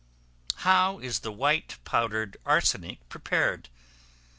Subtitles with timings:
[0.65, 3.69] How is the white powdered arsenic prepared?